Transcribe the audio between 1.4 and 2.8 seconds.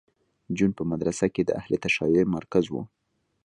د اهل تشیع مرکز و